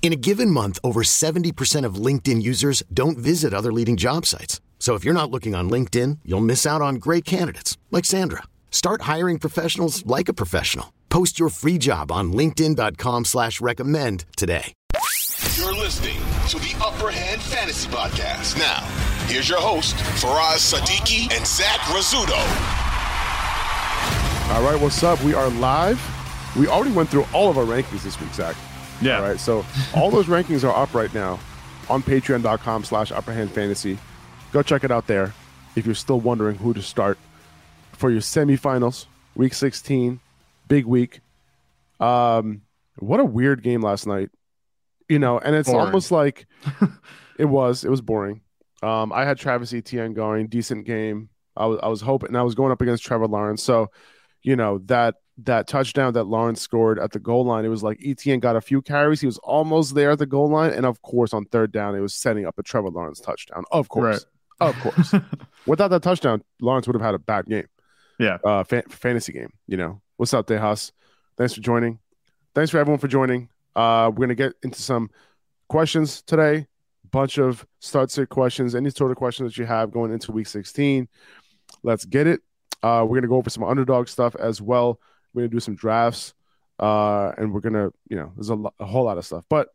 In 0.00 0.12
a 0.12 0.16
given 0.16 0.50
month, 0.50 0.78
over 0.82 1.02
70% 1.02 1.84
of 1.84 1.96
LinkedIn 1.96 2.40
users 2.42 2.82
don't 2.94 3.18
visit 3.18 3.52
other 3.52 3.72
leading 3.72 3.96
job 3.98 4.24
sites. 4.24 4.62
So 4.78 4.94
if 4.94 5.04
you're 5.04 5.12
not 5.12 5.30
looking 5.30 5.54
on 5.54 5.68
LinkedIn, 5.68 6.20
you'll 6.24 6.40
miss 6.40 6.64
out 6.64 6.80
on 6.80 6.94
great 6.94 7.26
candidates 7.26 7.76
like 7.90 8.06
Sandra. 8.06 8.44
Start 8.70 9.02
hiring 9.02 9.38
professionals 9.38 10.06
like 10.06 10.30
a 10.30 10.32
professional. 10.32 10.94
Post 11.10 11.38
your 11.38 11.50
free 11.50 11.76
job 11.76 12.10
on 12.10 12.32
LinkedIn.com 12.32 13.26
slash 13.26 13.60
recommend 13.60 14.24
today. 14.36 14.72
You're 15.56 15.74
listening 15.74 16.18
to 16.48 16.58
the 16.58 16.74
Upper 16.82 17.10
Hand 17.10 17.42
Fantasy 17.42 17.88
Podcast. 17.90 18.56
Now, 18.56 18.80
here's 19.26 19.48
your 19.48 19.60
host, 19.60 19.96
Faraz 20.22 20.72
Sadiki 20.72 21.30
and 21.36 21.44
Zach 21.44 21.80
Rizzuto. 21.90 22.38
All 24.54 24.62
right, 24.62 24.80
what's 24.80 25.02
up? 25.02 25.22
We 25.24 25.34
are 25.34 25.50
live. 25.50 26.00
We 26.56 26.68
already 26.68 26.92
went 26.92 27.08
through 27.10 27.26
all 27.34 27.50
of 27.50 27.58
our 27.58 27.64
rankings 27.64 28.04
this 28.04 28.18
week, 28.20 28.32
Zach. 28.32 28.54
Yeah. 29.00 29.18
All 29.18 29.22
right, 29.28 29.40
so 29.40 29.64
all 29.94 30.10
those 30.10 30.26
rankings 30.26 30.64
are 30.68 30.74
up 30.76 30.94
right 30.94 31.12
now 31.14 31.38
on 31.88 32.02
patreon.com 32.02 32.84
slash 32.84 33.12
upperhand 33.12 33.50
fantasy. 33.50 33.98
Go 34.52 34.62
check 34.62 34.84
it 34.84 34.90
out 34.90 35.06
there 35.06 35.32
if 35.76 35.86
you're 35.86 35.94
still 35.94 36.20
wondering 36.20 36.56
who 36.56 36.74
to 36.74 36.82
start 36.82 37.18
for 37.92 38.10
your 38.10 38.20
semifinals, 38.20 39.06
week 39.34 39.54
16, 39.54 40.20
big 40.68 40.84
week. 40.86 41.20
Um, 42.00 42.62
what 42.98 43.20
a 43.20 43.24
weird 43.24 43.62
game 43.62 43.82
last 43.82 44.06
night. 44.06 44.30
You 45.08 45.18
know, 45.18 45.38
and 45.38 45.54
it's 45.54 45.68
Boring. 45.70 45.86
almost 45.86 46.10
like 46.10 46.46
it 47.38 47.46
was, 47.46 47.84
it 47.84 47.90
was 47.90 48.00
boring. 48.00 48.42
Um, 48.82 49.12
I 49.12 49.24
had 49.24 49.38
Travis 49.38 49.72
Etienne 49.72 50.12
going, 50.12 50.48
decent 50.48 50.84
game. 50.86 51.30
I 51.56 51.66
was 51.66 51.80
I 51.82 51.88
was 51.88 52.00
hoping 52.00 52.28
and 52.28 52.36
I 52.36 52.42
was 52.42 52.54
going 52.54 52.70
up 52.70 52.80
against 52.80 53.02
Trevor 53.04 53.26
Lawrence. 53.26 53.62
So, 53.62 53.90
you 54.42 54.54
know, 54.54 54.78
that 54.86 55.16
that 55.44 55.68
touchdown 55.68 56.12
that 56.14 56.24
Lawrence 56.24 56.60
scored 56.60 56.98
at 56.98 57.12
the 57.12 57.18
goal 57.18 57.44
line, 57.44 57.64
it 57.64 57.68
was 57.68 57.82
like 57.82 58.00
Etienne 58.04 58.40
got 58.40 58.56
a 58.56 58.60
few 58.60 58.82
carries. 58.82 59.20
He 59.20 59.26
was 59.26 59.38
almost 59.38 59.94
there 59.94 60.10
at 60.10 60.18
the 60.18 60.26
goal 60.26 60.50
line. 60.50 60.72
And 60.72 60.84
of 60.84 61.00
course, 61.02 61.32
on 61.32 61.44
third 61.46 61.70
down, 61.72 61.94
it 61.94 62.00
was 62.00 62.14
setting 62.14 62.44
up 62.44 62.58
a 62.58 62.62
Trevor 62.62 62.90
Lawrence 62.90 63.20
touchdown. 63.20 63.64
Of 63.70 63.88
course. 63.88 64.26
Of 64.60 64.78
course. 64.80 65.14
Without 65.66 65.88
that 65.88 66.02
touchdown, 66.02 66.42
Lawrence 66.60 66.86
would 66.88 66.94
have 66.94 67.02
had 67.02 67.14
a 67.14 67.20
bad 67.20 67.46
game. 67.46 67.66
Yeah. 68.18 68.38
Uh 68.44 68.64
fa- 68.64 68.82
fantasy 68.88 69.32
game, 69.32 69.52
you 69.68 69.76
know. 69.76 70.00
What's 70.16 70.34
up, 70.34 70.48
Tejas? 70.48 70.90
Thanks 71.36 71.54
for 71.54 71.60
joining. 71.60 72.00
Thanks 72.54 72.72
for 72.72 72.78
everyone 72.78 72.98
for 72.98 73.06
joining. 73.06 73.48
Uh 73.76 74.10
we're 74.12 74.26
gonna 74.26 74.34
get 74.34 74.54
into 74.64 74.82
some 74.82 75.08
questions 75.68 76.22
today. 76.22 76.66
Bunch 77.12 77.38
of 77.38 77.64
start 77.78 78.10
sit 78.10 78.28
questions, 78.28 78.74
any 78.74 78.90
sort 78.90 79.12
of 79.12 79.16
questions 79.16 79.52
that 79.52 79.58
you 79.58 79.66
have 79.66 79.92
going 79.92 80.12
into 80.12 80.32
week 80.32 80.48
16. 80.48 81.08
Let's 81.84 82.04
get 82.04 82.26
it. 82.26 82.40
Uh, 82.82 83.04
we're 83.08 83.16
gonna 83.16 83.28
go 83.28 83.36
over 83.36 83.50
some 83.50 83.64
underdog 83.64 84.08
stuff 84.08 84.34
as 84.36 84.60
well. 84.60 84.98
We're 85.38 85.44
gonna 85.44 85.56
do 85.56 85.60
some 85.60 85.76
drafts, 85.76 86.34
uh, 86.80 87.30
and 87.38 87.54
we're 87.54 87.60
gonna, 87.60 87.90
you 88.08 88.16
know, 88.16 88.32
there's 88.34 88.48
a, 88.48 88.56
lo- 88.56 88.74
a 88.80 88.84
whole 88.84 89.04
lot 89.04 89.18
of 89.18 89.24
stuff. 89.24 89.44
But 89.48 89.68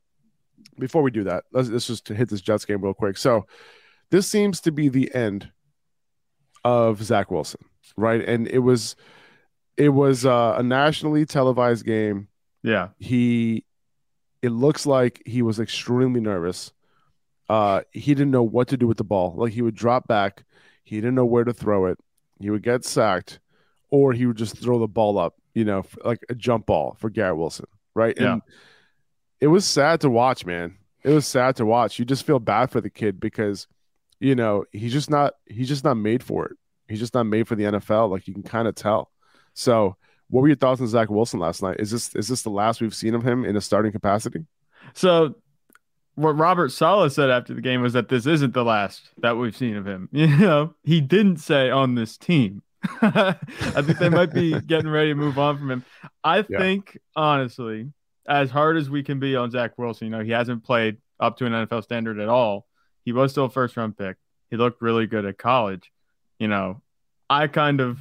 before 0.78 1.02
we 1.02 1.10
do 1.10 1.24
that, 1.24 1.46
let's, 1.54 1.70
let's 1.70 1.88
just 1.88 2.06
hit 2.06 2.28
this 2.28 2.42
Jets 2.42 2.66
game 2.66 2.82
real 2.82 2.94
quick. 2.94 3.16
So 3.18 3.46
this 4.10 4.28
seems 4.28 4.60
to 4.62 4.74
be 4.74 4.90
the 4.90 5.14
end 5.16 5.50
of 6.66 7.02
Zach 7.02 7.32
Wilson, 7.32 7.62
right? 7.96 8.22
And 8.28 8.46
it 8.50 8.60
was, 8.60 8.98
it 9.78 9.90
was 9.90 10.26
uh, 10.26 10.56
a 10.58 10.64
nationally 10.64 11.26
televised 11.26 11.86
game. 11.86 12.28
Yeah. 12.62 12.90
He, 13.00 13.64
it 14.42 14.50
looks 14.50 14.86
like 14.86 15.22
he 15.26 15.42
was 15.42 15.62
extremely 15.62 16.20
nervous. 16.20 16.74
Uh, 17.48 17.84
he 17.92 18.14
didn't 18.14 18.32
know 18.32 18.44
what 18.44 18.68
to 18.68 18.78
do 18.78 18.88
with 18.88 18.98
the 18.98 19.06
ball. 19.06 19.34
Like 19.38 19.54
he 19.54 19.62
would 19.62 19.76
drop 19.76 20.10
back, 20.10 20.44
he 20.84 20.98
didn't 20.98 21.16
know 21.16 21.26
where 21.26 21.46
to 21.46 21.54
throw 21.54 21.86
it. 21.86 22.00
He 22.42 22.50
would 22.50 22.64
get 22.64 22.84
sacked, 22.84 23.40
or 23.90 24.12
he 24.12 24.26
would 24.26 24.38
just 24.38 24.58
throw 24.58 24.80
the 24.80 24.88
ball 24.88 25.18
up, 25.18 25.36
you 25.54 25.66
know, 25.66 25.84
like 26.04 26.20
a 26.30 26.36
jump 26.36 26.66
ball 26.66 26.96
for 27.00 27.10
Garrett 27.10 27.38
Wilson, 27.38 27.66
right? 27.96 28.16
Yeah. 28.20 28.34
And 28.34 28.42
it 29.40 29.48
was 29.48 29.66
sad 29.66 30.02
to 30.02 30.10
watch, 30.10 30.46
man. 30.46 30.78
It 31.04 31.10
was 31.10 31.28
sad 31.28 31.58
to 31.58 31.66
watch. 31.66 32.00
You 32.00 32.06
just 32.06 32.26
feel 32.26 32.40
bad 32.40 32.72
for 32.72 32.80
the 32.80 32.90
kid 32.90 33.20
because, 33.20 33.68
you 34.20 34.36
know, 34.36 34.66
he's 34.72 34.94
just 34.94 35.10
not 35.10 35.34
he's 35.46 35.68
just 35.68 35.84
not 35.84 35.96
made 35.96 36.24
for 36.24 36.46
it. 36.46 36.58
He's 36.88 37.00
just 37.00 37.14
not 37.14 37.26
made 37.26 37.48
for 37.48 37.56
the 37.56 37.64
NFL. 37.64 38.10
Like 38.10 38.28
you 38.28 38.34
can 38.34 38.44
kind 38.44 38.68
of 38.68 38.76
tell. 38.76 39.12
So, 39.54 39.98
what 40.30 40.42
were 40.42 40.48
your 40.48 40.58
thoughts 40.58 40.82
on 40.82 40.88
Zach 40.88 41.10
Wilson 41.10 41.40
last 41.40 41.62
night? 41.62 41.78
Is 41.80 41.92
this 41.92 42.16
is 42.16 42.28
this 42.28 42.44
the 42.44 42.50
last 42.50 42.82
we've 42.82 42.96
seen 42.96 43.16
of 43.16 43.24
him 43.24 43.46
in 43.46 43.56
a 43.56 43.62
starting 43.62 43.92
capacity? 43.92 44.46
So 44.94 45.36
what 46.16 46.38
Robert 46.38 46.72
Saleh 46.72 47.12
said 47.12 47.30
after 47.30 47.54
the 47.54 47.62
game 47.62 47.82
was 47.82 47.94
that 47.94 48.10
this 48.10 48.26
isn't 48.26 48.54
the 48.54 48.64
last 48.64 49.10
that 49.18 49.38
we've 49.38 49.56
seen 49.56 49.76
of 49.76 49.86
him. 49.86 50.10
You 50.14 50.28
know, 50.28 50.76
he 50.84 51.02
didn't 51.02 51.38
say 51.38 51.70
on 51.70 51.96
this 51.96 52.18
team. 52.18 52.62
I 53.02 53.82
think 53.82 53.98
they 54.00 54.10
might 54.10 54.34
be 54.34 54.60
getting 54.62 54.90
ready 54.90 55.10
to 55.10 55.16
move 55.16 55.38
on 55.40 55.58
from 55.58 55.72
him. 55.72 55.86
I 56.24 56.38
Yeah. 56.50 56.58
think 56.60 56.98
honestly, 57.16 57.92
as 58.28 58.50
hard 58.50 58.78
as 58.78 58.90
we 58.90 59.04
can 59.04 59.20
be 59.20 59.36
on 59.36 59.52
Zach 59.52 59.78
Wilson, 59.78 60.08
you 60.08 60.12
know, 60.12 60.24
he 60.24 60.32
hasn't 60.32 60.64
played 60.64 60.98
up 61.20 61.38
to 61.38 61.46
an 61.46 61.54
NFL 61.54 61.84
standard 61.84 62.20
at 62.20 62.30
all. 62.30 62.66
He 63.06 63.12
was 63.12 63.32
still 63.32 63.46
a 63.46 63.50
first 63.50 63.76
round 63.78 63.98
pick. 63.98 64.18
He 64.50 64.58
looked 64.58 64.82
really 64.82 65.08
good 65.08 65.26
at 65.26 65.38
college. 65.38 65.92
You 66.40 66.48
know, 66.48 66.82
I 67.30 67.48
kind 67.48 67.80
of 67.82 68.00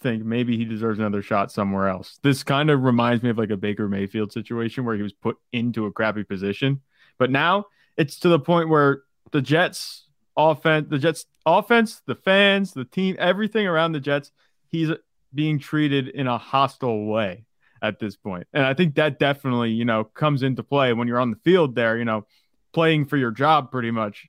think 0.00 0.24
maybe 0.24 0.56
he 0.56 0.64
deserves 0.64 0.98
another 0.98 1.22
shot 1.22 1.50
somewhere 1.50 1.88
else. 1.88 2.18
This 2.22 2.42
kind 2.44 2.70
of 2.70 2.82
reminds 2.82 3.22
me 3.22 3.30
of 3.30 3.38
like 3.38 3.50
a 3.50 3.56
Baker 3.56 3.88
Mayfield 3.88 4.32
situation 4.32 4.84
where 4.84 4.96
he 4.96 5.02
was 5.02 5.12
put 5.12 5.36
into 5.52 5.86
a 5.86 5.92
crappy 5.92 6.24
position. 6.24 6.82
But 7.18 7.30
now 7.30 7.66
it's 7.96 8.18
to 8.20 8.28
the 8.28 8.38
point 8.38 8.68
where 8.68 9.02
the 9.32 9.42
Jets 9.42 10.07
offense, 10.38 10.86
the 10.88 10.98
Jets 10.98 11.26
offense, 11.44 12.00
the 12.06 12.14
fans, 12.14 12.72
the 12.72 12.84
team, 12.84 13.16
everything 13.18 13.66
around 13.66 13.92
the 13.92 14.00
Jets, 14.00 14.30
he's 14.68 14.90
being 15.34 15.58
treated 15.58 16.08
in 16.08 16.26
a 16.26 16.38
hostile 16.38 17.06
way 17.06 17.44
at 17.82 17.98
this 17.98 18.16
point. 18.16 18.46
And 18.52 18.64
I 18.64 18.72
think 18.72 18.94
that 18.94 19.18
definitely, 19.18 19.70
you 19.70 19.84
know, 19.84 20.04
comes 20.04 20.42
into 20.42 20.62
play 20.62 20.92
when 20.92 21.08
you're 21.08 21.20
on 21.20 21.30
the 21.30 21.38
field 21.44 21.74
there, 21.74 21.98
you 21.98 22.04
know, 22.04 22.24
playing 22.72 23.06
for 23.06 23.16
your 23.16 23.32
job 23.32 23.70
pretty 23.70 23.90
much. 23.90 24.28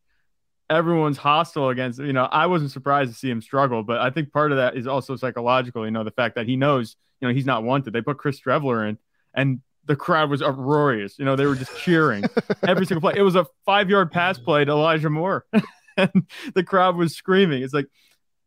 Everyone's 0.69 1.17
hostile 1.17 1.69
against, 1.69 1.99
you 1.99 2.13
know, 2.13 2.25
I 2.25 2.45
wasn't 2.47 2.71
surprised 2.71 3.11
to 3.11 3.17
see 3.17 3.29
him 3.29 3.41
struggle, 3.41 3.81
but 3.81 3.99
I 3.99 4.09
think 4.09 4.31
part 4.31 4.51
of 4.51 4.57
that 4.57 4.75
is 4.75 4.85
also 4.85 5.15
psychological, 5.15 5.85
you 5.85 5.91
know, 5.91 6.03
the 6.03 6.11
fact 6.11 6.35
that 6.35 6.45
he 6.45 6.57
knows, 6.57 6.95
you 7.21 7.27
know, 7.27 7.33
he's 7.33 7.45
not 7.45 7.63
wanted. 7.63 7.91
They 7.91 8.01
put 8.01 8.17
Chris 8.17 8.39
Streveler 8.39 8.87
in 8.87 8.97
and 9.33 9.61
the 9.85 9.95
crowd 9.95 10.29
was 10.29 10.43
uproarious. 10.43 11.17
You 11.17 11.25
know, 11.25 11.35
they 11.35 11.47
were 11.47 11.55
just 11.55 11.75
cheering 11.77 12.23
every 12.67 12.85
single 12.85 13.01
play. 13.01 13.17
It 13.17 13.23
was 13.23 13.35
a 13.35 13.47
five 13.65 13.89
yard 13.89 14.11
pass 14.11 14.37
play 14.37 14.63
to 14.63 14.71
Elijah 14.71 15.09
Moore, 15.09 15.45
and 15.99 16.27
the 16.53 16.63
crowd 16.63 16.95
was 16.95 17.15
screaming. 17.15 17.63
It's 17.63 17.73
like 17.73 17.87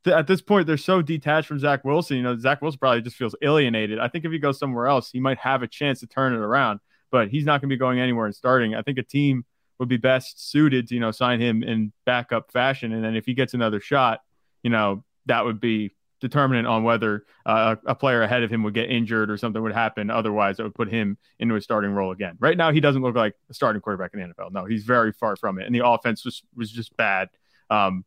th- 0.05 0.17
at 0.17 0.27
this 0.27 0.43
point, 0.43 0.67
they're 0.67 0.77
so 0.77 1.03
detached 1.03 1.49
from 1.49 1.59
Zach 1.59 1.85
Wilson. 1.85 2.17
You 2.17 2.23
know, 2.23 2.39
Zach 2.39 2.63
Wilson 2.63 2.79
probably 2.79 3.03
just 3.03 3.17
feels 3.17 3.35
alienated. 3.43 3.99
I 3.99 4.09
think 4.09 4.25
if 4.25 4.33
he 4.33 4.39
goes 4.39 4.59
somewhere 4.59 4.87
else, 4.87 5.11
he 5.11 5.21
might 5.21 5.39
have 5.39 5.63
a 5.63 5.69
chance 5.69 6.01
to 6.01 6.07
turn 6.07 6.33
it 6.33 6.39
around, 6.41 6.81
but 7.11 7.29
he's 7.29 7.45
not 7.45 7.61
going 7.61 7.69
to 7.69 7.75
be 7.75 7.79
going 7.79 8.01
anywhere 8.01 8.27
and 8.27 8.35
starting. 8.35 8.75
I 8.75 8.83
think 8.83 8.99
a 8.99 9.03
team 9.03 9.45
would 9.79 9.89
be 9.89 9.97
best 9.97 10.51
suited 10.51 10.89
to, 10.89 10.95
you 10.95 11.01
know, 11.01 11.11
sign 11.11 11.41
him 11.41 11.63
in 11.63 11.93
backup 12.05 12.53
fashion. 12.53 12.93
And 12.93 13.05
then 13.05 13.17
if 13.17 13.27
he 13.27 13.35
gets 13.35 13.55
another 13.55 13.81
shot, 13.81 14.21
you 14.63 14.71
know, 14.71 15.05
that 15.27 15.45
would 15.45 15.61
be 15.61 15.95
determinant 16.23 16.69
on 16.69 16.85
whether 16.85 17.25
uh, 17.45 17.75
a 17.85 17.95
player 17.95 18.23
ahead 18.23 18.45
of 18.45 18.51
him 18.51 18.63
would 18.63 18.75
get 18.75 18.89
injured 18.89 19.29
or 19.29 19.37
something 19.37 19.61
would 19.61 19.73
happen. 19.73 20.09
Otherwise, 20.09 20.59
it 20.59 20.63
would 20.63 20.75
put 20.75 20.89
him 20.89 21.19
into 21.41 21.57
a 21.57 21.61
starting 21.61 21.91
role 21.91 22.13
again. 22.13 22.37
Right 22.39 22.57
now, 22.57 22.71
he 22.71 22.81
doesn't 22.81 23.03
look 23.03 23.17
like 23.17 23.35
a 23.51 23.55
starting 23.55 23.83
quarterback 23.83 24.15
in 24.15 24.21
the 24.21 24.27
NFL. 24.27 24.53
No, 24.53 24.65
he's 24.65 24.85
very 24.85 25.13
far 25.13 25.37
from 25.37 25.59
it, 25.59 25.67
and 25.67 25.75
the 25.75 25.85
offense 25.85 26.25
was 26.25 26.43
was 26.57 26.71
just 26.71 26.97
bad. 26.97 27.29
Um, 27.71 28.05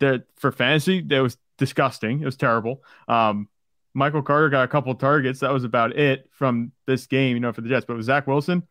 that 0.00 0.24
for 0.36 0.50
fantasy, 0.52 1.02
that 1.02 1.20
was 1.20 1.36
disgusting. 1.58 2.20
It 2.22 2.24
was 2.24 2.36
terrible. 2.36 2.82
Um, 3.08 3.48
Michael 3.92 4.22
Carter 4.22 4.48
got 4.48 4.64
a 4.64 4.68
couple 4.68 4.94
targets. 4.94 5.40
That 5.40 5.52
was 5.52 5.64
about 5.64 5.96
it 5.96 6.28
from 6.32 6.72
this 6.86 7.06
game, 7.06 7.36
you 7.36 7.40
know, 7.40 7.52
for 7.52 7.60
the 7.60 7.68
Jets. 7.68 7.84
But 7.86 7.96
with 7.96 8.06
Zach 8.06 8.26
Wilson, 8.26 8.62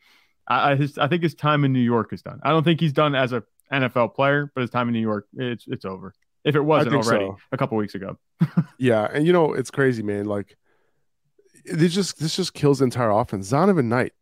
I, 0.47 0.71
I, 0.71 0.75
his, 0.75 0.97
I 0.97 1.07
think 1.07 1.23
his 1.23 1.35
time 1.35 1.65
in 1.65 1.73
New 1.73 1.79
York 1.81 2.13
is 2.13 2.21
done. 2.21 2.39
I 2.41 2.49
don't 2.49 2.63
think 2.63 2.79
he's 2.79 2.93
done 2.93 3.15
as 3.15 3.33
a 3.33 3.43
NFL 3.71 4.15
player, 4.15 4.51
but 4.55 4.61
his 4.61 4.69
time 4.69 4.87
in 4.87 4.93
New 4.93 5.01
York, 5.01 5.27
it's 5.35 5.65
it's 5.67 5.85
over. 5.85 6.13
If 6.43 6.55
it 6.55 6.61
wasn't 6.61 6.95
already 6.95 7.25
so. 7.25 7.37
a 7.51 7.57
couple 7.57 7.77
weeks 7.77 7.95
ago. 7.95 8.17
Yeah, 8.77 9.09
and 9.13 9.27
you 9.27 9.33
know 9.33 9.53
it's 9.53 9.69
crazy, 9.69 10.01
man. 10.01 10.23
Like 10.25 10.55
this 11.65 11.93
just 11.93 12.17
this 12.19 12.37
just 12.37 12.53
kills 12.53 12.79
the 12.79 12.85
entire 12.85 13.09
offense. 13.09 13.51
Zonovan 13.51 13.85
Knight, 13.85 14.13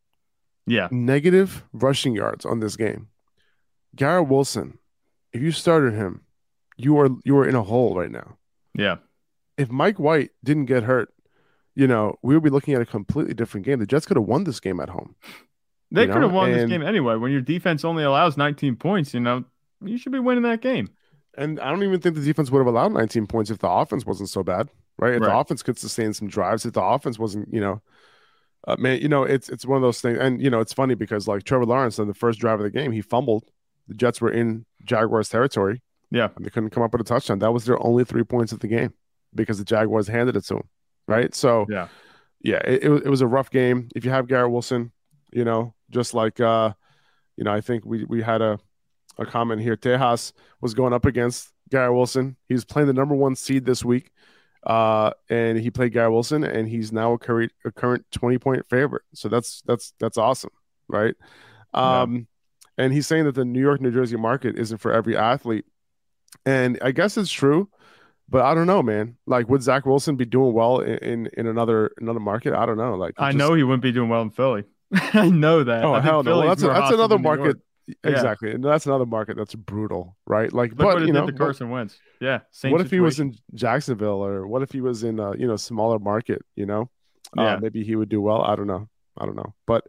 Yeah. 0.65 0.88
negative 0.89 1.63
rushing 1.71 2.15
yards 2.15 2.44
on 2.44 2.60
this 2.60 2.75
game. 2.75 3.10
Garrett 3.95 4.27
Wilson, 4.27 4.80
if 5.33 5.41
you 5.41 5.51
started 5.51 5.94
him, 5.94 6.21
you 6.77 6.97
are 7.00 7.09
you 7.24 7.38
are 7.38 7.47
in 7.47 7.56
a 7.56 7.63
hole 7.63 7.95
right 7.95 8.12
now. 8.12 8.38
Yeah. 8.74 8.97
If 9.57 9.71
Mike 9.71 10.00
White 10.00 10.31
didn't 10.44 10.65
get 10.65 10.83
hurt, 10.83 11.13
you 11.75 11.88
know, 11.88 12.15
we 12.21 12.33
would 12.35 12.44
be 12.44 12.50
looking 12.50 12.74
at 12.74 12.81
a 12.81 12.85
completely 12.85 13.33
different 13.33 13.65
game. 13.65 13.79
The 13.79 13.88
Jets 13.88 14.06
could 14.06 14.18
have 14.18 14.25
won 14.25 14.44
this 14.44 14.59
game 14.59 14.79
at 14.79 14.89
home. 14.89 15.15
They 15.89 16.06
could 16.06 16.21
have 16.21 16.31
know, 16.31 16.38
won 16.38 16.51
this 16.51 16.69
game 16.69 16.81
anyway. 16.81 17.15
When 17.15 17.31
your 17.31 17.41
defense 17.41 17.85
only 17.85 18.03
allows 18.03 18.35
19 18.35 18.75
points, 18.75 19.13
you 19.13 19.19
know, 19.19 19.45
you 19.83 19.97
should 19.97 20.12
be 20.12 20.19
winning 20.19 20.44
that 20.44 20.62
game. 20.62 20.89
And 21.38 21.59
I 21.59 21.69
don't 21.69 21.83
even 21.83 22.01
think 22.01 22.15
the 22.15 22.21
defense 22.21 22.51
would 22.51 22.59
have 22.59 22.68
allowed 22.68 22.94
19 22.94 23.27
points 23.27 23.51
if 23.51 23.59
the 23.59 23.69
offense 23.69 24.06
wasn't 24.06 24.29
so 24.29 24.44
bad, 24.44 24.69
right? 24.97 25.13
If 25.13 25.21
the 25.21 25.38
offense 25.38 25.62
could 25.62 25.77
sustain 25.77 26.13
some 26.13 26.27
drives, 26.27 26.65
if 26.65 26.74
the 26.74 26.81
offense 26.81 27.19
wasn't, 27.19 27.53
you 27.53 27.62
know, 27.62 27.81
uh, 28.68 28.75
man, 28.77 29.00
you 29.00 29.07
know, 29.07 29.24
it's 29.24 29.47
it's 29.47 29.65
one 29.65 29.77
of 29.77 29.81
those 29.81 30.01
things. 30.01 30.18
And 30.19 30.41
you 30.41 30.50
know, 30.50 30.59
it's 30.59 30.74
funny 30.74 30.95
because 30.95 31.27
like 31.27 31.44
Trevor 31.44 31.65
Lawrence 31.65 32.00
on 32.00 32.07
the 32.07 32.13
first 32.13 32.39
drive 32.39 32.59
of 32.59 32.63
the 32.63 32.71
game, 32.71 32.91
he 32.91 33.01
fumbled. 33.01 33.45
The 33.88 33.94
Jets 33.95 34.19
were 34.22 34.31
in 34.31 34.66
Jaguars 34.84 35.30
territory. 35.30 35.81
Yeah. 36.10 36.30
and 36.36 36.45
they 36.45 36.50
couldn't 36.50 36.69
come 36.69 36.84
up 36.84 36.94
with 36.94 37.01
a 37.01 37.04
touchdown. 37.04 37.39
That 37.39 37.51
was 37.51 37.66
their 37.66 37.81
only 37.86 38.06
three 38.06 38.24
points 38.24 38.51
of 38.54 38.60
the 38.60 38.68
game 38.68 38.94
because 39.36 39.57
the 39.57 39.66
Jaguars 39.66 40.07
handed 40.07 40.38
it 40.38 40.45
to 40.45 40.54
them, 40.56 40.69
right? 41.07 41.36
So 41.36 41.66
Yeah. 41.69 41.88
yeah, 42.42 42.62
it, 42.66 42.84
it, 42.84 42.89
was- 42.89 43.01
it 43.01 43.10
was 43.10 43.22
a 43.22 43.28
rough 43.28 43.50
game. 43.50 43.89
If 43.95 44.06
you 44.06 44.12
have 44.12 44.28
Garrett 44.28 44.51
Wilson, 44.51 44.92
you 45.34 45.44
know, 45.44 45.74
just 45.89 46.13
like 46.13 46.39
uh, 46.39 46.72
you 47.36 47.44
know, 47.44 47.51
I 47.54 47.60
think 47.62 47.86
we 47.86 48.06
we 48.06 48.22
had 48.22 48.42
a 48.42 48.57
a 49.18 49.25
comment 49.25 49.62
here. 49.62 49.75
Tejas 49.75 50.31
was 50.62 50.74
going 50.74 50.94
up 50.94 51.06
against 51.06 51.50
Garrett 51.69 51.94
Wilson. 51.94 52.38
He 52.48 52.54
was 52.54 52.63
playing 52.63 52.88
the 52.88 52.94
number 52.94 53.13
one 53.16 53.36
seed 53.36 53.66
this 53.66 53.84
week, 53.84 54.12
uh, 54.66 55.12
and 55.30 55.57
he 55.57 55.69
played 55.72 55.92
Garrett 55.94 56.13
Wilson, 56.13 56.44
and 56.44 56.68
he's 56.69 56.92
now 56.94 57.13
a 57.13 57.18
current 57.18 57.51
a 57.66 57.72
current 57.72 58.06
twenty 58.12 58.38
point 58.38 58.66
favorite. 58.69 59.04
So 59.13 59.28
that's 59.28 59.62
that's 59.66 59.94
that's 60.00 60.18
awesome, 60.18 60.51
right? 60.88 61.16
Yeah. 61.74 62.22
And 62.77 62.94
he's 62.94 63.07
saying 63.07 63.25
that 63.25 63.35
the 63.35 63.45
New 63.45 63.59
York 63.62 63.81
New 63.81 63.91
Jersey 63.91 64.18
market 64.18 64.57
isn't 64.57 64.77
for 64.77 64.91
every 64.91 65.18
athlete, 65.18 65.65
and 66.45 66.77
I 66.81 66.91
guess 66.91 67.18
it's 67.18 67.31
true. 67.31 67.69
But 68.29 68.44
I 68.44 68.53
don't 68.53 68.68
know, 68.68 68.83
man. 68.83 69.15
Like, 69.25 69.47
would 69.50 69.63
Zach 69.63 69.85
Wilson 69.85 70.15
be 70.18 70.25
doing 70.25 70.53
well 70.53 70.79
in 70.79 70.97
in, 71.00 71.29
in 71.38 71.47
another 71.47 71.91
another 72.00 72.19
market? 72.19 72.53
I 72.53 72.65
don't 72.65 72.77
know. 72.77 72.95
Like, 72.95 73.15
I 73.18 73.29
just- 73.31 73.38
know 73.38 73.53
he 73.53 73.63
wouldn't 73.63 73.83
be 73.83 73.91
doing 73.91 74.09
well 74.09 74.21
in 74.21 74.29
Philly. 74.31 74.65
I 75.13 75.29
know 75.29 75.63
that. 75.63 75.83
Oh 75.83 76.00
hell 76.00 76.24
no! 76.24 76.39
Well, 76.39 76.47
that's 76.47 76.63
a, 76.63 76.68
that's 76.68 76.91
another 76.94 77.18
market. 77.19 77.57
Yeah. 77.88 78.12
Exactly, 78.12 78.51
and 78.51 78.62
that's 78.63 78.85
another 78.85 79.06
market 79.06 79.38
that's 79.38 79.56
brutal, 79.56 80.18
right? 80.27 80.51
Like, 80.51 80.71
Look 80.71 80.79
but 80.79 81.01
you 81.06 81.13
know, 81.13 81.21
did 81.25 81.27
to 81.27 81.31
but 81.38 81.38
Carson 81.45 81.69
Wentz. 81.69 81.97
Yeah. 82.19 82.39
Same 82.51 82.74
what 82.74 82.81
if 82.81 82.91
he 82.91 83.00
was 83.00 83.21
in 83.21 83.33
Jacksonville, 83.53 84.21
or 84.25 84.45
what 84.45 84.62
if 84.62 84.74
he 84.74 84.81
was 84.81 85.03
in 85.06 85.19
a 85.19 85.38
you 85.38 85.47
know 85.47 85.56
smaller 85.56 85.97
market? 85.97 86.41
You 86.57 86.65
know, 86.65 86.89
Yeah. 87.35 87.53
uh, 87.56 87.59
maybe 87.62 87.85
he 87.85 87.95
would 87.95 88.09
do 88.09 88.19
well. 88.21 88.41
I 88.44 88.57
don't 88.57 88.68
know. 88.68 88.89
I 89.18 89.25
don't 89.25 89.38
know, 89.38 89.53
but 89.65 89.88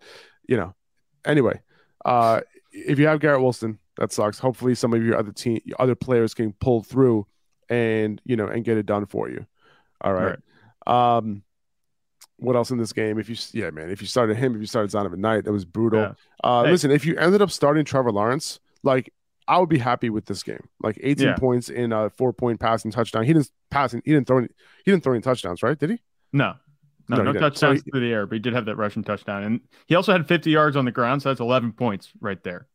you 0.49 0.57
know, 0.57 0.77
anyway, 1.25 1.61
uh, 2.05 2.41
if 2.87 2.99
you 2.99 3.07
have 3.07 3.21
Garrett 3.21 3.43
Wilson, 3.43 3.79
that 3.97 4.13
sucks. 4.13 4.39
Hopefully, 4.39 4.75
some 4.75 4.93
of 4.93 5.03
your 5.05 5.17
other 5.19 5.33
team, 5.33 5.61
other 5.79 5.95
players 5.95 6.35
can 6.35 6.53
pull 6.55 6.83
through, 6.83 7.27
and 7.69 8.21
you 8.25 8.37
know, 8.37 8.47
and 8.47 8.65
get 8.65 8.77
it 8.79 8.87
done 8.87 9.07
for 9.07 9.29
you. 9.29 9.47
All 10.01 10.13
right. 10.13 10.39
Um, 10.87 11.43
what 12.37 12.55
else 12.55 12.71
in 12.71 12.79
this 12.79 12.93
game? 12.93 13.19
If 13.19 13.29
you, 13.29 13.37
yeah, 13.53 13.71
man, 13.71 13.91
if 13.91 14.01
you 14.01 14.07
started 14.07 14.37
him, 14.37 14.55
if 14.55 14.61
you 14.61 14.67
started 14.67 14.91
Zonovan 14.93 15.19
Knight, 15.19 15.45
that 15.45 15.53
was 15.53 15.65
brutal. 15.65 16.01
Yeah. 16.01 16.13
Uh, 16.45 16.65
Hey. 16.65 16.71
listen, 16.71 16.91
if 16.93 17.05
you 17.05 17.17
ended 17.17 17.43
up 17.43 17.51
starting 17.51 17.85
Trevor 17.85 18.13
Lawrence, 18.13 18.61
like 18.85 19.13
I 19.49 19.59
would 19.59 19.69
be 19.69 19.79
happy 19.79 20.09
with 20.11 20.27
this 20.27 20.43
game. 20.45 20.69
Like 20.81 20.99
18 21.03 21.27
Yeah. 21.27 21.37
points 21.37 21.69
in 21.69 21.93
a 21.93 22.11
four 22.11 22.33
point 22.33 22.61
passing 22.61 22.91
touchdown. 22.93 23.25
He 23.25 23.33
didn't 23.33 23.51
pass. 23.71 23.91
He 23.93 24.01
didn't 24.01 24.27
throw. 24.29 24.39
Any, 24.39 24.49
he 24.85 24.91
didn't 24.93 25.03
throw 25.03 25.15
any 25.15 25.23
touchdowns, 25.23 25.63
right? 25.65 25.77
Did 25.79 25.91
he? 25.91 26.01
No. 26.33 26.55
No, 27.09 27.17
No, 27.17 27.23
no, 27.25 27.33
didn't. 27.33 27.43
So 27.43 27.49
touchdowns 27.69 27.83
he- 27.85 27.91
through 27.91 28.01
the 28.01 28.13
air, 28.13 28.27
but 28.27 28.35
he 28.35 28.39
did 28.41 28.53
have 28.53 28.67
that 28.67 28.77
rushing 28.77 29.03
touchdown. 29.03 29.43
And 29.45 29.61
he 29.87 29.95
also 29.95 30.13
had 30.13 30.27
50 30.29 30.51
yards 30.51 30.77
on 30.77 30.85
the 30.85 30.93
ground, 30.93 31.23
so 31.23 31.31
that's 31.31 31.41
11 31.41 31.73
points 31.73 32.13
right 32.21 32.43
there. 32.45 32.67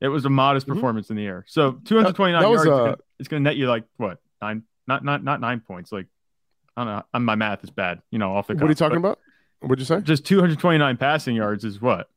It 0.00 0.08
was 0.08 0.24
a 0.24 0.30
modest 0.30 0.66
Mhm. 0.66 0.74
performance 0.74 1.10
in 1.10 1.16
the 1.16 1.26
air. 1.26 1.44
So 1.48 1.72
229 1.84 2.40
That- 2.42 2.48
that 2.48 2.52
yards, 2.52 2.66
it's 2.66 3.00
uh, 3.00 3.04
it's 3.18 3.28
going 3.28 3.42
to 3.42 3.50
net 3.50 3.56
you 3.56 3.68
like 3.68 3.84
what? 3.96 4.18
Nine, 4.40 4.62
not 4.86 5.04
not 5.04 5.22
not 5.24 5.40
nine 5.40 5.60
points. 5.60 5.92
Like, 5.92 6.06
I 6.76 6.84
don't 6.84 7.04
know. 7.14 7.18
My 7.20 7.34
math 7.34 7.62
is 7.64 7.70
bad, 7.70 8.00
you 8.10 8.18
know, 8.18 8.34
off 8.34 8.46
the 8.46 8.54
What 8.54 8.62
are 8.64 8.68
you 8.68 8.74
talking 8.74 8.96
about? 8.96 9.18
What'd 9.60 9.78
you 9.80 9.84
say? 9.84 10.00
Just 10.00 10.24
229 10.24 10.96
passing 10.96 11.36
yards 11.36 11.64
is 11.64 11.82
what? 11.82 12.08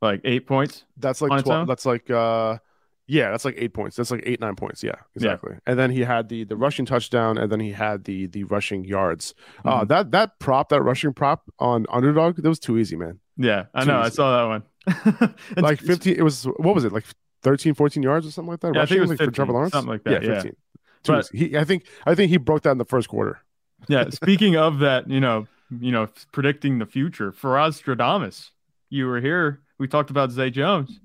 Like 0.00 0.20
eight 0.24 0.46
points? 0.46 0.84
That's 0.96 1.20
like 1.20 1.42
12. 1.44 1.66
That's 1.66 1.84
like, 1.84 2.08
uh, 2.08 2.58
yeah, 3.08 3.30
that's 3.30 3.44
like 3.44 3.54
eight 3.58 3.72
points. 3.74 3.96
That's 3.96 4.10
like 4.12 4.22
eight, 4.24 4.38
nine 4.40 4.54
points. 4.54 4.82
Yeah, 4.84 4.94
exactly. 5.16 5.56
And 5.66 5.78
then 5.78 5.90
he 5.90 6.00
had 6.02 6.28
the 6.28 6.44
the 6.44 6.56
rushing 6.56 6.86
touchdown, 6.86 7.36
and 7.38 7.50
then 7.50 7.58
he 7.60 7.72
had 7.72 8.04
the 8.04 8.26
the 8.26 8.44
rushing 8.44 8.84
yards. 8.84 9.34
Uh, 9.64 9.80
Mhm. 9.82 9.88
that 9.88 10.10
that 10.12 10.38
prop, 10.38 10.68
that 10.68 10.82
rushing 10.82 11.12
prop 11.14 11.50
on 11.58 11.86
underdog, 11.90 12.36
that 12.36 12.48
was 12.48 12.58
too 12.60 12.78
easy, 12.78 12.94
man. 12.96 13.18
Yeah, 13.36 13.66
I 13.74 13.80
Too 13.84 13.86
know. 13.88 13.98
I 14.00 14.08
saw 14.10 14.36
that 14.36 14.48
one. 14.48 15.34
Like 15.56 15.80
15 15.80 16.14
it 16.16 16.22
was 16.22 16.44
what 16.44 16.74
was 16.74 16.84
it 16.84 16.92
like 16.92 17.04
13 17.42 17.74
14 17.74 18.02
yards 18.02 18.26
or 18.26 18.30
something 18.30 18.50
like 18.50 18.60
that 18.60 18.74
Yeah, 18.74 18.82
I 18.82 18.86
think 18.86 18.98
it 18.98 19.00
was 19.02 19.10
like, 19.10 19.18
for 19.18 19.30
Trevor 19.30 19.52
Lawrence 19.52 19.72
something 19.72 19.90
like 19.92 20.04
that, 20.04 20.22
yeah. 20.22 20.34
15 20.34 20.52
Too 20.52 21.12
But- 21.12 21.28
easy. 21.34 21.48
he 21.48 21.56
I 21.58 21.64
think 21.64 21.84
I 22.06 22.14
think 22.14 22.30
he 22.30 22.36
broke 22.38 22.62
that 22.62 22.70
in 22.72 22.78
the 22.78 22.84
first 22.84 23.08
quarter 23.08 23.40
yeah 23.88 24.08
speaking 24.10 24.56
of 24.56 24.78
that 24.80 25.08
you 25.08 25.20
know 25.20 25.46
you 25.80 25.92
know 25.92 26.08
predicting 26.32 26.78
the 26.78 26.86
future 26.86 27.30
Faraz 27.32 27.80
Stradamus 27.82 28.50
you 28.90 29.06
were 29.06 29.20
here 29.20 29.60
we 29.78 29.86
talked 29.86 30.10
about 30.10 30.30
Zay 30.32 30.50
Jones 30.50 30.98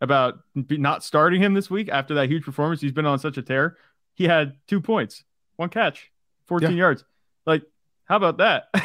about 0.00 0.38
not 0.54 1.02
starting 1.04 1.42
him 1.42 1.54
this 1.54 1.68
week 1.70 1.88
after 1.88 2.14
that 2.14 2.28
huge 2.30 2.44
performance 2.44 2.80
he's 2.80 2.92
been 2.92 3.06
on 3.06 3.18
such 3.18 3.36
a 3.38 3.42
tear. 3.42 3.76
He 4.14 4.24
had 4.24 4.54
two 4.66 4.80
points 4.80 5.24
one 5.56 5.68
catch 5.70 6.10
14 6.46 6.70
Yeah. 6.70 6.76
yards. 6.76 7.04
Like 7.46 7.62
how 8.04 8.16
about 8.16 8.38
that? 8.38 8.64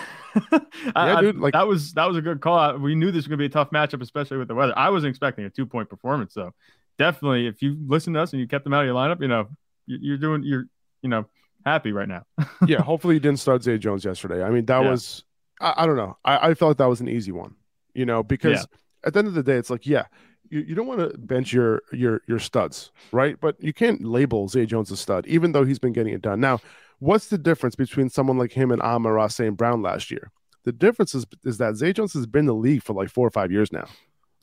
Yeah, 0.55 0.59
I- 0.95 1.21
dude, 1.21 1.37
like- 1.37 1.53
that 1.53 1.67
was 1.67 1.93
that 1.93 2.07
was 2.07 2.17
a 2.17 2.21
good 2.21 2.41
call. 2.41 2.77
We 2.79 2.95
knew 2.95 3.07
this 3.11 3.17
was 3.19 3.27
going 3.27 3.37
to 3.37 3.41
be 3.43 3.45
a 3.45 3.49
tough 3.49 3.69
matchup 3.69 4.01
especially 4.01 4.37
with 4.37 4.47
the 4.47 4.55
weather. 4.55 4.73
I 4.75 4.89
wasn't 4.89 5.11
expecting 5.11 5.45
a 5.45 5.49
two 5.51 5.65
point 5.67 5.89
performance 5.89 6.33
though. 6.33 6.53
Definitely 6.97 7.45
if 7.47 7.61
you 7.61 7.77
listen 7.87 8.13
to 8.13 8.21
us 8.21 8.33
and 8.33 8.39
you 8.39 8.47
kept 8.47 8.63
them 8.63 8.73
out 8.73 8.81
of 8.81 8.87
your 8.87 8.95
lineup 8.95 9.21
you 9.21 9.27
know 9.27 9.47
you- 9.85 9.99
you're 10.01 10.17
doing 10.17 10.43
you're 10.43 10.65
you 11.03 11.09
know 11.09 11.25
happy 11.65 11.91
right 11.91 12.07
now. 12.09 12.23
Yeah 12.67 12.81
hopefully 12.81 13.13
you 13.13 13.19
didn't 13.19 13.39
start 13.39 13.61
Zay 13.63 13.77
Jones 13.77 14.03
yesterday. 14.03 14.43
I 14.43 14.49
mean 14.49 14.65
that 14.65 14.81
Yeah. 14.83 14.89
was 14.89 15.23
I, 15.61 15.73
I 15.77 15.85
don't 15.85 15.97
know. 15.97 16.17
I, 16.25 16.49
I 16.49 16.53
felt 16.55 16.79
that 16.79 16.89
was 16.89 16.99
an 17.01 17.07
easy 17.07 17.31
one 17.31 17.53
you 17.93 18.05
know 18.07 18.23
because 18.23 18.59
Yeah. 18.61 18.77
at 19.05 19.13
the 19.13 19.19
end 19.19 19.27
of 19.27 19.35
the 19.35 19.43
day 19.43 19.55
it's 19.57 19.69
like 19.69 19.85
yeah 19.85 20.05
you, 20.53 20.61
you 20.61 20.75
don't 20.75 20.87
want 20.87 20.99
to 20.99 21.17
bench 21.17 21.51
your 21.51 21.81
your 21.91 22.21
your 22.27 22.39
studs 22.39 22.91
right 23.11 23.39
but 23.41 23.55
you 23.61 23.73
can't 23.73 24.03
label 24.03 24.47
Zay 24.47 24.65
Jones 24.65 24.91
a 24.91 24.97
stud 24.97 25.25
even 25.27 25.51
though 25.51 25.65
he's 25.65 25.79
been 25.79 25.93
getting 25.93 26.13
it 26.13 26.21
done 26.21 26.39
now 26.39 26.59
what's 26.99 27.27
the 27.27 27.37
difference 27.37 27.75
between 27.75 28.09
someone 28.09 28.37
like 28.37 28.51
him 28.51 28.71
and 28.71 28.81
Amon 28.81 29.29
St. 29.29 29.57
Brown 29.57 29.81
last 29.81 30.11
year 30.11 30.31
the 30.63 30.71
difference 30.71 31.15
is 31.15 31.25
is 31.43 31.57
that 31.57 31.75
Zay 31.75 31.93
Jones 31.93 32.13
has 32.13 32.25
been 32.25 32.41
in 32.41 32.45
the 32.47 32.53
league 32.53 32.83
for 32.83 32.93
like 32.93 33.09
four 33.09 33.27
or 33.27 33.31
five 33.31 33.51
years 33.51 33.71
now 33.71 33.87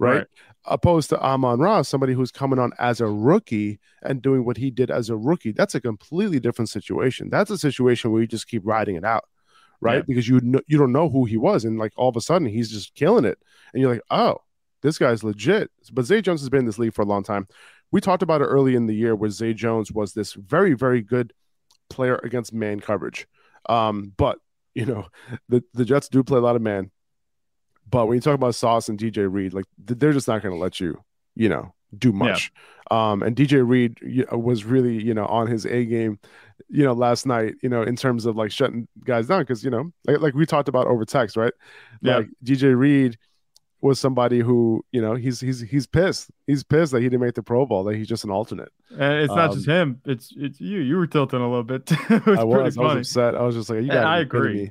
right? 0.01 0.17
Right. 0.17 0.27
Opposed 0.65 1.11
to 1.11 1.21
Amon 1.21 1.61
Ross, 1.61 1.89
somebody 1.89 2.15
who's 2.15 2.33
coming 2.33 2.59
on 2.59 2.73
as 2.79 3.01
a 3.01 3.07
rookie 3.07 3.79
and 4.03 4.21
doing 4.21 4.45
what 4.45 4.57
he 4.57 4.71
did 4.71 4.91
as 4.91 5.11
a 5.11 5.17
rookie. 5.17 5.53
That's 5.53 5.75
a 5.75 5.81
completely 5.81 6.41
different 6.41 6.69
situation. 6.69 7.29
That's 7.31 7.51
a 7.51 7.59
situation 7.59 8.11
where 8.11 8.21
you 8.21 8.27
just 8.27 8.49
keep 8.49 8.63
riding 8.65 8.97
it 8.97 9.05
out, 9.05 9.25
right? 9.81 9.97
Yeah. 9.97 10.03
Because 10.09 10.29
you 10.29 10.41
know, 10.43 10.61
you 10.67 10.79
don't 10.79 10.93
know 10.93 11.09
who 11.09 11.27
he 11.27 11.37
was, 11.37 11.65
and 11.65 11.79
like 11.79 11.93
all 11.97 12.09
of 12.09 12.17
a 12.17 12.21
sudden 12.21 12.49
he's 12.49 12.71
just 12.71 12.95
killing 12.95 13.25
it, 13.25 13.39
and 13.73 13.81
you're 13.81 13.93
like, 13.93 14.03
oh, 14.11 14.39
this 14.83 14.99
guy's 14.99 15.25
legit. 15.25 15.71
But 15.93 16.05
Zay 16.05 16.23
Jones 16.23 16.41
has 16.41 16.49
been 16.49 16.61
in 16.61 16.67
this 16.67 16.79
league 16.79 16.95
for 16.95 17.03
a 17.03 17.07
long 17.07 17.23
time. 17.23 17.47
We 17.91 18.01
talked 18.01 18.23
about 18.23 18.41
it 18.41 18.47
early 18.47 18.75
in 18.75 18.87
the 18.87 18.95
year 18.95 19.15
where 19.15 19.31
Zay 19.31 19.53
Jones 19.53 19.91
was 19.91 20.13
this 20.13 20.35
very, 20.35 20.75
very 20.75 21.03
good 21.03 21.33
player 21.89 22.21
against 22.23 22.53
man 22.53 22.81
coverage. 22.81 23.27
Um, 23.69 24.13
but 24.17 24.39
you 24.75 24.87
know, 24.87 25.07
the 25.49 25.63
the 25.75 25.85
Jets 25.85 26.09
do 26.09 26.23
play 26.23 26.39
a 26.39 26.43
lot 26.43 26.57
of 26.57 26.63
man. 26.63 26.91
But 27.89 28.07
when 28.07 28.17
you 28.17 28.21
talk 28.21 28.35
about 28.35 28.55
Sauce 28.55 28.89
and 28.89 28.99
DJ 28.99 29.31
Reed, 29.31 29.53
like 29.53 29.65
they're 29.77 30.13
just 30.13 30.29
not 30.29 30.43
going 30.43 30.55
to 30.55 30.61
let 30.61 30.79
you, 30.79 31.03
you 31.35 31.49
know, 31.49 31.75
do 31.97 32.13
much. 32.13 32.53
Um, 32.91 33.23
and 33.23 33.35
DJ 33.35 33.67
Reed 33.67 33.99
was 34.31 34.65
really, 34.65 35.03
you 35.03 35.13
know, 35.13 35.27
on 35.27 35.49
his 35.49 35.67
A 35.67 35.85
game, 35.85 36.21
you 36.69 36.85
know, 36.85 36.93
last 36.93 37.27
night, 37.27 37.55
you 37.63 37.69
know, 37.69 37.83
in 37.83 37.97
terms 37.97 38.27
of 38.27 38.37
like 38.37 38.53
shutting 38.53 38.87
guys 39.05 39.27
down, 39.27 39.43
because 39.43 39.65
you 39.65 39.71
know, 39.71 39.93
like, 40.07 40.21
like 40.21 40.35
we 40.35 40.47
talked 40.47 40.69
about 40.69 40.87
over 40.87 41.05
text, 41.05 41.37
right? 41.37 41.53
Yeah. 42.01 42.19
Like 42.19 42.29
DJ 42.45 42.77
Reed 42.79 43.19
was 43.83 43.99
somebody 43.99 44.41
who, 44.41 44.85
you 44.93 45.01
know, 45.01 45.15
he's 45.15 45.41
he's 45.41 45.61
he's 45.61 45.87
pissed. 45.87 46.31
He's 46.47 46.63
pissed 46.63 46.93
that 46.93 47.01
he 47.03 47.09
didn't 47.09 47.23
make 47.23 47.35
the 47.35 47.43
Pro 47.43 47.65
Bowl. 47.67 47.85
That 47.85 47.97
he's 47.97 48.09
just 48.09 48.25
an 48.25 48.31
alternate. 48.31 48.71
And 48.91 49.15
it's 49.25 49.33
not 49.35 49.51
Um, 49.51 49.55
just 49.57 49.67
him. 49.67 50.01
It's 50.05 50.33
it's 50.37 50.61
you. 50.61 50.81
You 50.81 50.97
were 50.97 51.07
tilting 51.07 51.41
a 51.41 51.49
little 51.49 51.63
bit. 51.65 51.91
it 52.11 52.27
was 52.27 52.39
I 52.39 52.45
was, 52.45 52.79
I 52.79 52.81
was 52.83 52.97
upset. 52.99 53.35
I 53.35 53.43
was 53.43 53.55
just 53.55 53.71
like, 53.71 53.83
you 53.83 53.89
got 53.89 54.05
I 54.05 54.21
agree. 54.21 54.55
Me. 54.55 54.71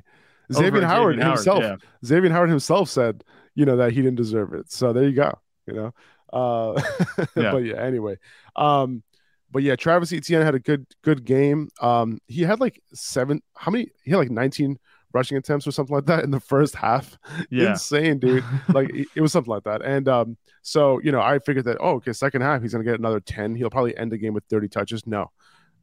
Xavier 0.52 0.82
Howard 0.84 1.18
himself, 1.18 1.62
yeah. 1.62 1.76
Xavier 2.04 2.30
Howard 2.30 2.50
himself 2.50 2.88
said, 2.88 3.22
you 3.54 3.64
know, 3.64 3.76
that 3.76 3.92
he 3.92 4.02
didn't 4.02 4.16
deserve 4.16 4.52
it. 4.52 4.70
So 4.72 4.92
there 4.92 5.04
you 5.04 5.12
go. 5.12 5.38
You 5.66 5.74
know, 5.74 5.94
uh, 6.32 6.80
Yeah. 7.36 7.52
but 7.52 7.58
yeah. 7.58 7.76
Anyway, 7.76 8.16
um, 8.56 9.02
but 9.52 9.62
yeah, 9.62 9.76
Travis 9.76 10.12
Etienne 10.12 10.42
had 10.42 10.54
a 10.54 10.58
good 10.60 10.86
good 11.02 11.24
game. 11.24 11.68
Um, 11.80 12.18
he 12.26 12.42
had 12.42 12.60
like 12.60 12.80
seven. 12.94 13.42
How 13.56 13.70
many? 13.70 13.90
He 14.02 14.10
had 14.10 14.18
like 14.18 14.30
nineteen 14.30 14.78
rushing 15.12 15.36
attempts 15.36 15.66
or 15.66 15.72
something 15.72 15.94
like 15.94 16.06
that 16.06 16.24
in 16.24 16.30
the 16.30 16.40
first 16.40 16.74
half. 16.74 17.18
Yeah. 17.50 17.70
Insane, 17.70 18.18
dude. 18.18 18.44
like 18.72 18.90
it, 18.94 19.08
it 19.16 19.20
was 19.20 19.32
something 19.32 19.50
like 19.50 19.64
that. 19.64 19.82
And 19.82 20.06
um, 20.08 20.36
so 20.62 21.00
you 21.02 21.10
know, 21.12 21.20
I 21.20 21.38
figured 21.38 21.64
that 21.64 21.78
oh, 21.80 21.96
okay, 21.96 22.12
second 22.12 22.42
half 22.42 22.62
he's 22.62 22.72
gonna 22.72 22.84
get 22.84 22.98
another 22.98 23.20
ten. 23.20 23.54
He'll 23.54 23.70
probably 23.70 23.96
end 23.96 24.12
the 24.12 24.18
game 24.18 24.34
with 24.34 24.44
thirty 24.44 24.68
touches. 24.68 25.06
No, 25.06 25.30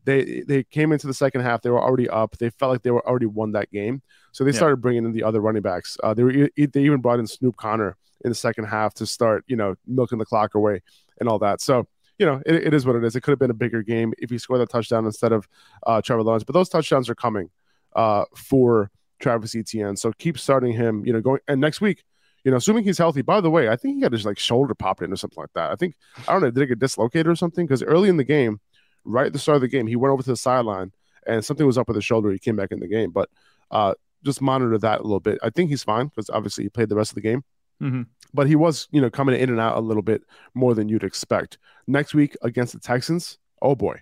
they 0.05 0.43
they 0.47 0.63
came 0.63 0.91
into 0.91 1.07
the 1.07 1.13
second 1.13 1.41
half. 1.41 1.61
They 1.61 1.69
were 1.69 1.81
already 1.81 2.07
up. 2.09 2.37
They 2.37 2.49
felt 2.51 2.71
like 2.71 2.83
they 2.83 2.91
were 2.91 3.05
already 3.07 3.25
won 3.25 3.51
that 3.53 3.71
game. 3.71 4.01
So 4.31 4.43
they 4.43 4.51
Yeah. 4.51 4.57
started 4.57 4.77
bringing 4.77 5.03
in 5.05 5.11
the 5.11 5.23
other 5.23 5.41
running 5.41 5.61
backs. 5.61 5.97
Uh, 6.03 6.13
they 6.13 6.23
were 6.23 6.31
they 6.55 6.81
even 6.81 7.01
brought 7.01 7.19
in 7.19 7.27
Snoop 7.27 7.57
Conner 7.57 7.97
in 8.23 8.29
the 8.31 8.35
second 8.35 8.65
half 8.65 8.93
to 8.95 9.05
start, 9.05 9.43
you 9.47 9.55
know, 9.55 9.75
milking 9.85 10.17
the 10.17 10.25
clock 10.25 10.55
away 10.55 10.81
and 11.19 11.27
all 11.27 11.39
that. 11.39 11.61
So 11.61 11.87
you 12.19 12.25
know, 12.25 12.41
it, 12.45 12.55
it 12.55 12.73
is 12.73 12.85
what 12.85 12.95
it 12.95 13.03
is. 13.03 13.15
It 13.15 13.21
could 13.21 13.31
have 13.31 13.39
been 13.39 13.51
a 13.51 13.55
bigger 13.55 13.83
game 13.83 14.13
if 14.17 14.29
he 14.31 14.37
scored 14.39 14.59
that 14.61 14.69
touchdown 14.69 15.05
instead 15.05 15.31
of 15.31 15.47
uh, 15.85 16.01
Trevor 16.01 16.23
Lawrence. 16.23 16.43
But 16.43 16.53
those 16.53 16.69
touchdowns 16.69 17.09
are 17.09 17.15
coming 17.15 17.49
uh, 17.95 18.25
for 18.35 18.89
Travis 19.19 19.55
Etienne. 19.55 19.95
So 19.97 20.11
keep 20.13 20.37
starting 20.37 20.73
him. 20.73 21.05
You 21.05 21.13
know, 21.13 21.21
going 21.21 21.39
and 21.47 21.59
next 21.61 21.81
week. 21.81 22.03
You 22.43 22.51
know, 22.51 22.57
assuming 22.57 22.85
he's 22.85 22.97
healthy. 22.97 23.21
By 23.23 23.41
the 23.41 23.49
way, 23.49 23.67
I 23.67 23.75
think 23.75 23.95
he 23.95 24.01
got 24.01 24.13
his 24.13 24.25
like 24.25 24.39
shoulder 24.39 24.73
popped 24.73 25.01
in 25.01 25.11
or 25.11 25.17
something 25.17 25.41
like 25.41 25.51
that. 25.53 25.69
I 25.71 25.75
think 25.75 25.95
I 26.27 26.31
don't 26.33 26.41
know. 26.41 26.51
Did 26.51 26.63
it 26.63 26.67
get 26.67 26.79
dislocated 26.79 27.27
or 27.27 27.35
something? 27.35 27.65
Because 27.65 27.83
early 27.83 28.07
in 28.09 28.15
the 28.17 28.23
game, 28.23 28.61
right 29.03 29.25
at 29.27 29.33
the 29.33 29.39
start 29.39 29.57
of 29.57 29.61
the 29.61 29.67
game, 29.67 29.85
he 29.87 29.95
went 29.97 30.13
over 30.13 30.23
to 30.23 30.29
the 30.29 30.37
sideline 30.37 30.93
and 31.25 31.43
something 31.43 31.65
was 31.65 31.77
up 31.77 31.87
with 31.89 31.95
his 31.95 32.05
shoulder. 32.05 32.31
He 32.31 32.39
came 32.39 32.55
back 32.55 32.71
in 32.71 32.79
the 32.79 32.87
game, 32.87 33.11
but 33.11 33.29
uh, 33.71 33.95
just 34.23 34.41
monitor 34.41 34.77
that 34.77 35.01
a 35.01 35.03
little 35.03 35.19
bit. 35.19 35.39
I 35.43 35.49
think 35.49 35.69
he's 35.69 35.83
fine 35.83 36.07
because 36.07 36.29
obviously 36.29 36.63
he 36.63 36.69
played 36.69 36.87
the 36.87 36.95
rest 36.95 37.11
of 37.11 37.15
the 37.15 37.21
game, 37.21 37.43
Mhm. 37.81 38.05
but 38.33 38.47
he 38.47 38.55
was 38.55 38.87
you 38.91 39.01
know 39.01 39.09
coming 39.09 39.37
in 39.37 39.49
and 39.49 39.59
out 39.59 39.75
a 39.77 39.81
little 39.81 40.03
bit 40.03 40.21
more 40.53 40.73
than 40.73 40.87
you'd 40.87 41.03
expect. 41.03 41.57
Next 41.85 42.13
week 42.13 42.37
against 42.43 42.71
the 42.73 42.79
Texans, 42.79 43.39
oh 43.61 43.75
boy, 43.75 43.99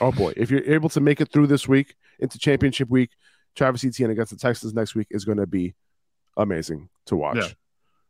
oh 0.00 0.10
boy, 0.10 0.32
if 0.36 0.50
you're 0.50 0.64
able 0.64 0.88
to 0.88 1.00
make 1.00 1.20
it 1.20 1.30
through 1.30 1.46
this 1.46 1.68
week 1.68 1.94
into 2.18 2.36
championship 2.38 2.88
week, 2.90 3.10
Travis 3.56 3.84
Etienne 3.84 4.10
against 4.10 4.30
the 4.30 4.38
Texans 4.38 4.74
next 4.74 4.94
week 4.94 5.08
is 5.10 5.24
going 5.24 5.38
to 5.38 5.46
be 5.46 5.74
amazing 6.36 6.88
to 7.06 7.16
watch. 7.16 7.36
Yeah. 7.36 7.48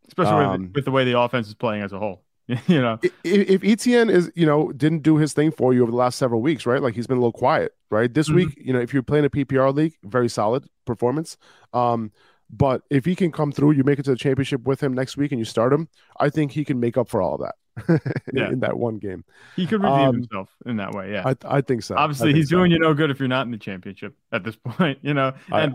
especially 0.09 0.45
Um, 0.45 0.63
with, 0.63 0.75
with 0.75 0.85
the 0.85 0.91
way 0.91 1.05
the 1.05 1.19
offense 1.19 1.49
is 1.49 1.55
playing 1.55 1.83
as 1.83 1.93
a 1.93 1.99
whole. 1.99 2.23
you 2.69 2.81
know, 2.81 2.99
if, 3.03 3.13
if 3.25 3.65
Etienne 3.65 4.09
is, 4.09 4.31
you 4.37 4.47
know, 4.47 4.71
didn't 4.73 5.03
do 5.03 5.17
his 5.17 5.33
thing 5.33 5.51
for 5.51 5.75
you 5.75 5.83
over 5.83 5.91
the 5.91 5.97
last 5.97 6.17
several 6.17 6.41
weeks, 6.41 6.65
right? 6.65 6.81
Like 6.81 6.95
he's 6.95 7.07
been 7.09 7.17
a 7.17 7.21
little 7.21 7.33
quiet, 7.33 7.75
right? 7.91 8.13
This 8.13 8.29
Mhm. 8.29 8.35
week, 8.37 8.55
you 8.57 8.73
know, 8.73 8.79
if 8.81 8.93
you're 8.95 9.03
playing 9.03 9.25
a 9.25 9.31
PPR 9.31 9.75
league, 9.75 9.95
very 10.05 10.29
solid 10.29 10.65
performance. 10.85 11.37
Um, 11.73 12.13
but 12.49 12.83
if 12.89 13.05
he 13.05 13.17
can 13.17 13.33
come 13.33 13.51
through, 13.51 13.73
you 13.73 13.83
make 13.83 13.99
it 13.99 14.05
to 14.05 14.11
the 14.13 14.17
championship 14.17 14.63
with 14.63 14.81
him 14.81 14.93
next 14.95 15.17
week 15.17 15.33
and 15.33 15.41
you 15.41 15.45
start 15.45 15.73
him, 15.73 15.89
I 16.21 16.31
think 16.31 16.53
he 16.53 16.65
can 16.65 16.79
make 16.79 16.97
up 16.97 17.09
for 17.09 17.21
all 17.21 17.35
of 17.35 17.41
that 17.41 17.57
Yeah. 18.33 18.49
in 18.51 18.61
that 18.61 18.77
one 18.79 18.99
game. 18.99 19.25
he 19.55 19.67
could 19.67 19.83
redeem 19.83 19.95
Um, 20.09 20.15
himself 20.17 20.51
in 20.65 20.77
that 20.77 20.93
way. 20.93 21.13
Yeah. 21.13 21.23
I, 21.29 21.57
I 21.59 21.61
think 21.61 21.83
so. 21.83 21.95
Obviously, 21.97 22.29
think 22.29 22.37
he's 22.39 22.49
so. 22.51 22.57
doing 22.57 22.71
you 22.73 22.79
no 22.79 22.95
good 22.95 23.11
if 23.11 23.19
you're 23.19 23.29
not 23.29 23.47
in 23.47 23.53
the 23.53 23.59
championship 23.59 24.15
at 24.33 24.45
this 24.45 24.57
point, 24.65 24.99
you 25.03 25.15
know. 25.15 25.33
I- 25.51 25.63
And 25.63 25.75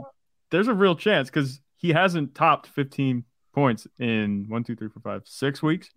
there's 0.50 0.68
a 0.68 0.74
real 0.74 0.96
chance 0.96 1.30
because 1.30 1.62
he 1.78 1.90
hasn't 1.90 2.36
topped 2.36 2.68
15 2.68 3.24
points 3.54 3.88
in 4.00 4.46
one, 4.50 4.64
two, 4.64 4.76
three, 4.76 4.90
four, 4.90 5.02
five, 5.02 5.24
six 5.26 5.62
weeks, 5.64 5.90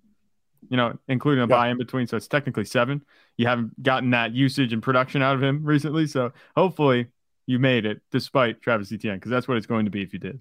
you 0.69 0.77
know, 0.77 0.99
including 1.09 1.43
a 1.43 1.47
Yeah. 1.47 1.57
bye 1.57 1.69
in 1.69 1.79
between. 1.79 2.07
So 2.07 2.17
it's 2.17 2.29
technically 2.29 2.65
seven. 2.65 3.03
You 3.37 3.47
haven't 3.47 3.83
gotten 3.83 4.11
that 4.11 4.33
usage 4.33 4.73
and 4.73 4.83
production 4.83 5.23
out 5.23 5.35
of 5.37 5.43
him 5.43 5.65
recently. 5.65 6.07
So 6.07 6.33
hopefully 6.57 7.09
you 7.47 7.59
made 7.59 7.85
it 7.85 8.01
despite 8.11 8.63
Travis 8.63 8.91
Etienne 8.93 9.17
because 9.17 9.31
that's 9.31 9.47
what 9.49 9.57
it's 9.57 9.67
going 9.67 9.85
to 9.85 9.91
be 9.91 10.03
if 10.03 10.13
you 10.13 10.19
did. 10.19 10.41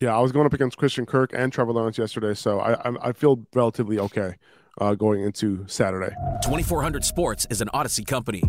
Yeah, 0.00 0.16
I 0.16 0.20
was 0.20 0.30
going 0.30 0.46
up 0.46 0.52
against 0.52 0.76
Christian 0.76 1.06
Kirk 1.06 1.32
and 1.34 1.52
Trevor 1.52 1.72
Lawrence 1.72 1.98
yesterday, 1.98 2.32
so 2.34 2.60
I 2.60 2.74
I, 2.88 3.08
I 3.08 3.12
feel 3.12 3.44
relatively 3.52 3.98
okay 3.98 4.36
uh, 4.80 4.94
going 4.94 5.22
into 5.22 5.64
Saturday. 5.66 6.14
2400 6.44 7.04
Sports 7.04 7.48
is 7.50 7.60
an 7.60 7.68
Audacy 7.74 8.06
company. 8.06 8.42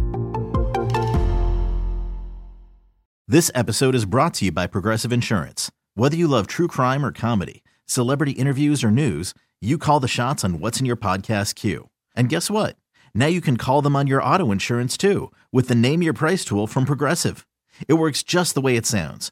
This 3.27 3.50
episode 3.56 3.96
is 3.96 4.06
brought 4.06 4.36
to 4.36 4.46
you 4.46 4.51
by 4.51 4.68
Progressive 4.68 5.12
Insurance. 5.12 5.72
Whether 5.96 6.15
you 6.15 6.27
love 6.27 6.46
true 6.46 6.68
crime 6.68 7.03
or 7.03 7.12
comedy, 7.12 7.63
celebrity 7.86 8.34
interviews 8.34 8.84
or 8.84 8.91
news, 8.91 9.34
you 9.60 9.79
call 9.79 10.00
the 10.00 10.08
shots 10.08 10.44
on 10.44 10.60
what's 10.60 10.79
in 10.79 10.86
your 10.86 10.98
podcast 10.98 11.56
queue. 11.56 11.89
And 12.15 12.29
guess 12.29 12.51
what? 12.51 12.75
Now 13.15 13.25
you 13.25 13.41
can 13.41 13.58
call 13.58 13.82
them 13.82 13.96
on 13.96 14.06
your 14.06 14.22
auto 14.22 14.51
insurance 14.51 14.98
too 14.98 15.32
with 15.51 15.68
the 15.68 15.75
Name 15.75 16.03
Your 16.03 16.13
Price 16.13 16.46
tool 16.46 16.68
from 16.68 16.86
Progressive. 16.86 17.48
It 17.88 17.96
works 17.96 18.22
just 18.22 18.53
the 18.53 18.62
way 18.62 18.75
it 18.77 18.86
sounds. 18.86 19.32